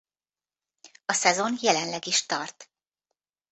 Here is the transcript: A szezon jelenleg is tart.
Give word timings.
A 1.05 1.13
szezon 1.13 1.55
jelenleg 1.61 2.05
is 2.05 2.25
tart. 2.25 2.69